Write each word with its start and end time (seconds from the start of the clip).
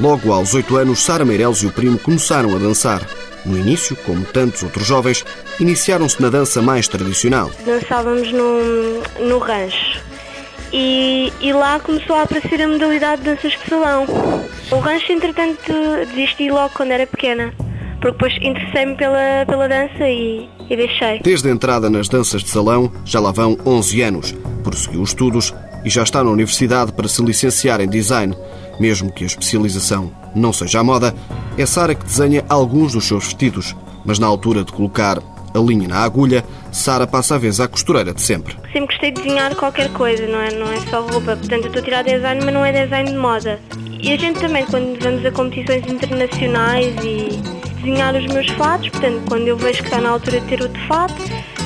Logo 0.00 0.32
aos 0.32 0.54
oito 0.54 0.76
anos, 0.76 1.00
Sara 1.00 1.24
Meireles 1.24 1.58
e 1.58 1.66
o 1.66 1.72
primo 1.72 1.98
começaram 1.98 2.54
a 2.54 2.58
dançar. 2.58 3.02
No 3.44 3.58
início, 3.58 3.96
como 4.06 4.24
tantos 4.24 4.62
outros 4.62 4.86
jovens, 4.86 5.24
iniciaram-se 5.58 6.22
na 6.22 6.30
dança 6.30 6.62
mais 6.62 6.86
tradicional. 6.86 7.50
Dançávamos 7.66 8.32
no, 8.32 9.02
no 9.28 9.38
rancho. 9.38 10.00
E, 10.72 11.32
e 11.40 11.52
lá 11.52 11.80
começou 11.80 12.14
a 12.14 12.22
aparecer 12.22 12.62
a 12.62 12.68
modalidade 12.68 13.22
de 13.22 13.30
danças 13.30 13.52
de 13.52 13.68
salão. 13.68 14.06
O 14.70 14.80
rancho, 14.80 15.12
entretanto, 15.12 15.72
desisti 16.14 16.50
logo 16.50 16.70
quando 16.74 16.90
era 16.90 17.06
pequena, 17.06 17.54
porque 18.02 18.12
depois 18.12 18.36
interessei-me 18.42 18.94
pela, 18.96 19.46
pela 19.46 19.66
dança 19.66 20.06
e, 20.06 20.46
e 20.68 20.76
deixei. 20.76 21.20
Desde 21.20 21.48
a 21.48 21.52
entrada 21.52 21.88
nas 21.88 22.06
danças 22.06 22.42
de 22.42 22.50
salão, 22.50 22.92
já 23.02 23.18
lá 23.18 23.32
vão 23.32 23.56
11 23.64 24.02
anos. 24.02 24.34
Prosseguiu 24.62 25.00
os 25.00 25.10
estudos 25.10 25.54
e 25.86 25.88
já 25.88 26.02
está 26.02 26.22
na 26.22 26.30
universidade 26.30 26.92
para 26.92 27.08
se 27.08 27.22
licenciar 27.24 27.80
em 27.80 27.88
design. 27.88 28.36
Mesmo 28.78 29.10
que 29.10 29.24
a 29.24 29.26
especialização 29.26 30.12
não 30.34 30.52
seja 30.52 30.80
a 30.80 30.84
moda, 30.84 31.14
é 31.56 31.64
Sara 31.64 31.94
que 31.94 32.04
desenha 32.04 32.44
alguns 32.46 32.92
dos 32.92 33.08
seus 33.08 33.24
vestidos. 33.24 33.74
Mas 34.04 34.18
na 34.18 34.26
altura 34.26 34.64
de 34.64 34.72
colocar 34.72 35.18
a 35.18 35.58
linha 35.58 35.88
na 35.88 36.00
agulha, 36.00 36.44
Sara 36.70 37.06
passa 37.06 37.36
a 37.36 37.38
vez 37.38 37.58
à 37.58 37.66
costureira 37.66 38.12
de 38.12 38.20
sempre. 38.20 38.54
Sempre 38.70 38.88
gostei 38.88 39.10
de 39.12 39.22
desenhar 39.22 39.54
qualquer 39.56 39.90
coisa, 39.94 40.26
não 40.26 40.40
é, 40.40 40.52
não 40.52 40.70
é 40.70 40.78
só 40.90 41.00
roupa. 41.00 41.36
Portanto, 41.36 41.62
eu 41.62 41.68
estou 41.68 41.80
a 41.80 41.84
tirar 41.84 42.04
design, 42.04 42.44
mas 42.44 42.52
não 42.52 42.64
é 42.64 42.84
design 42.84 43.10
de 43.10 43.16
moda. 43.16 43.58
E 44.00 44.12
a 44.12 44.16
gente 44.16 44.40
também, 44.40 44.64
quando 44.66 44.98
vamos 45.02 45.24
a 45.26 45.32
competições 45.32 45.84
internacionais 45.86 46.94
e 47.02 47.40
desenhar 47.76 48.14
os 48.14 48.26
meus 48.26 48.48
fatos, 48.50 48.88
portanto, 48.90 49.22
quando 49.28 49.48
eu 49.48 49.56
vejo 49.56 49.78
que 49.78 49.88
está 49.88 50.00
na 50.00 50.10
altura 50.10 50.40
de 50.40 50.46
ter 50.46 50.62
outro 50.62 50.80
fato, 50.86 51.14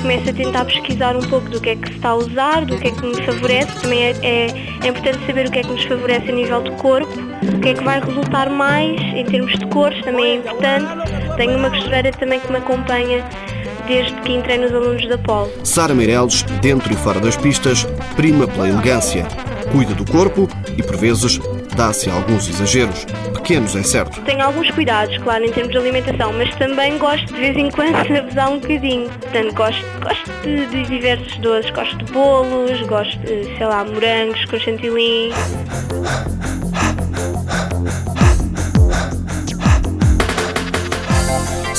começo 0.00 0.30
a 0.30 0.32
tentar 0.32 0.64
pesquisar 0.64 1.16
um 1.16 1.22
pouco 1.22 1.48
do 1.50 1.60
que 1.60 1.70
é 1.70 1.76
que 1.76 1.88
se 1.88 1.94
está 1.94 2.10
a 2.10 2.14
usar, 2.16 2.64
do 2.64 2.78
que 2.78 2.88
é 2.88 2.90
que 2.90 3.06
me 3.06 3.14
favorece. 3.22 3.80
Também 3.80 4.02
é, 4.02 4.10
é, 4.22 4.46
é 4.82 4.88
importante 4.88 5.26
saber 5.26 5.46
o 5.46 5.50
que 5.50 5.58
é 5.58 5.62
que 5.62 5.70
nos 5.70 5.84
favorece 5.84 6.30
a 6.30 6.34
nível 6.34 6.62
de 6.62 6.70
corpo, 6.72 7.12
o 7.54 7.60
que 7.60 7.68
é 7.68 7.74
que 7.74 7.84
vai 7.84 8.00
resultar 8.00 8.50
mais 8.50 9.00
em 9.00 9.24
termos 9.24 9.58
de 9.58 9.66
cores, 9.66 10.02
também 10.02 10.24
é 10.24 10.34
importante. 10.36 11.36
Tenho 11.36 11.56
uma 11.56 11.70
costureira 11.70 12.10
também 12.12 12.40
que 12.40 12.50
me 12.50 12.58
acompanha 12.58 13.24
desde 13.86 14.12
que 14.22 14.32
entrei 14.32 14.58
nos 14.58 14.72
alunos 14.72 15.06
da 15.08 15.18
Polo. 15.18 15.50
Sara 15.64 15.94
Meireles, 15.94 16.42
dentro 16.60 16.92
e 16.92 16.96
fora 16.96 17.20
das 17.20 17.36
pistas, 17.36 17.84
prima 18.16 18.46
pela 18.46 18.68
elegância. 18.68 19.26
Cuida 19.70 19.94
do 19.94 20.04
corpo 20.10 20.48
e, 20.76 20.82
por 20.82 20.96
vezes, 20.96 21.40
dá-se 21.76 22.10
alguns 22.10 22.48
exageros. 22.48 23.04
Pequenos, 23.34 23.74
é 23.74 23.82
certo. 23.82 24.20
Tenho 24.22 24.42
alguns 24.42 24.70
cuidados, 24.70 25.16
claro, 25.18 25.44
em 25.44 25.52
termos 25.52 25.72
de 25.72 25.78
alimentação, 25.78 26.32
mas 26.32 26.54
também 26.56 26.98
gosto 26.98 27.26
de 27.26 27.40
vez 27.40 27.56
em 27.56 27.70
quando 27.70 28.02
de 28.06 28.16
abusar 28.16 28.50
um 28.50 28.58
bocadinho. 28.58 29.10
Portanto, 29.10 29.54
gosto, 29.54 29.84
gosto 30.00 30.30
de, 30.42 30.66
de 30.66 30.84
diversos 30.84 31.36
doces. 31.38 31.70
Gosto 31.70 31.96
de 31.96 32.12
bolos, 32.12 32.80
gosto 32.82 33.18
de, 33.20 33.44
sei 33.56 33.66
lá, 33.66 33.84
morangos 33.84 34.44
com 34.46 34.58
chantilly. 34.58 35.32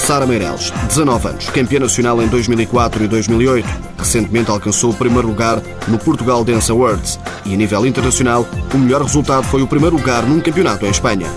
Sara 0.04 0.28
Meireles, 0.28 0.70
19 0.90 1.30
anos, 1.30 1.50
campeã 1.50 1.80
nacional 1.80 2.22
em 2.22 2.28
2004 2.28 3.06
e 3.06 3.08
2008. 3.08 3.66
Recentemente 3.98 4.52
alcançou 4.52 4.92
o 4.92 4.94
primeiro 4.94 5.30
lugar 5.30 5.62
no 5.88 5.98
Portugal 5.98 6.44
Dance 6.44 6.70
Awards 6.70 7.18
e, 7.46 7.54
a 7.54 7.58
nível 7.58 7.86
internacional, 7.86 8.46
o 8.74 8.78
melhor 8.78 9.02
resultado 9.02 9.46
foi 9.46 9.62
o 9.62 9.68
primeiro 9.68 9.96
lugar 9.96 10.24
num 10.24 10.42
campeonato 10.42 10.86
em 10.86 10.90
Espanha. 10.90 11.28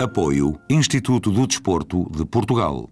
Apoio 0.00 0.58
Instituto 0.68 1.30
do 1.30 1.46
Desporto 1.46 2.10
de 2.10 2.24
Portugal. 2.24 2.90